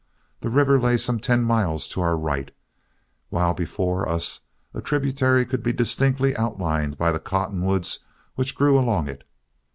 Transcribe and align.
The 0.39 0.49
river 0.49 0.79
lay 0.81 0.97
some 0.97 1.19
ten 1.19 1.43
miles 1.43 1.87
to 1.89 2.01
our 2.01 2.17
right, 2.17 2.49
while 3.29 3.53
before 3.53 4.09
us 4.09 4.39
a 4.73 4.81
tributary 4.81 5.45
could 5.45 5.61
be 5.61 5.73
distinctly 5.73 6.35
outlined 6.35 6.97
by 6.97 7.11
the 7.11 7.19
cottonwoods 7.19 7.99
which 8.33 8.55
grew 8.55 8.79
along 8.79 9.07
it. 9.09 9.23